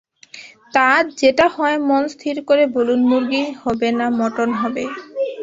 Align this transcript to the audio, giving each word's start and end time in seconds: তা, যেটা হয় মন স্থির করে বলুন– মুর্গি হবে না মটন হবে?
তা, 0.73 0.87
যেটা 1.19 1.45
হয় 1.55 1.77
মন 1.87 2.03
স্থির 2.13 2.35
করে 2.47 2.63
বলুন– 2.75 3.07
মুর্গি 3.09 3.43
হবে 3.63 3.89
না 3.99 4.07
মটন 4.19 4.49
হবে? 4.61 4.83